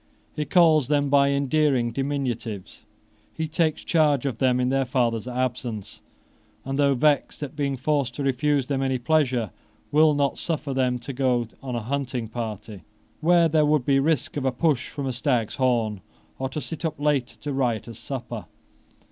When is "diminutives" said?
1.91-2.85